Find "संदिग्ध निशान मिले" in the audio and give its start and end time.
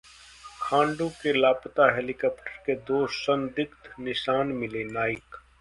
3.19-4.83